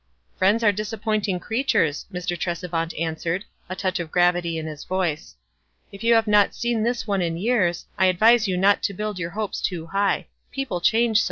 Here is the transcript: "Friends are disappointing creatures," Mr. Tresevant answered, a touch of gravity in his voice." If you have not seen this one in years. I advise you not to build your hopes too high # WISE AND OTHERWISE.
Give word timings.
"Friends 0.35 0.63
are 0.63 0.71
disappointing 0.71 1.39
creatures," 1.39 2.07
Mr. 2.11 2.35
Tresevant 2.35 2.99
answered, 2.99 3.45
a 3.69 3.75
touch 3.75 3.99
of 3.99 4.09
gravity 4.09 4.57
in 4.57 4.65
his 4.65 4.83
voice." 4.83 5.35
If 5.91 6.03
you 6.03 6.15
have 6.15 6.25
not 6.25 6.55
seen 6.55 6.81
this 6.81 7.05
one 7.05 7.21
in 7.21 7.37
years. 7.37 7.85
I 7.99 8.07
advise 8.07 8.47
you 8.47 8.57
not 8.57 8.81
to 8.81 8.95
build 8.95 9.19
your 9.19 9.29
hopes 9.29 9.61
too 9.61 9.85
high 9.85 10.25
# 10.41 10.57
WISE 10.57 10.67
AND 10.71 10.71
OTHERWISE. 10.71 11.19